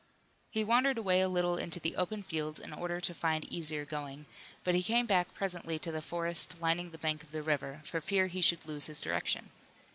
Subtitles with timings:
[0.49, 4.25] He wandered away a little into the open fields in order to find easier going,
[4.63, 8.01] but he came back presently to the forest lining the bank of the river, for
[8.01, 9.51] fear he should lose his direction.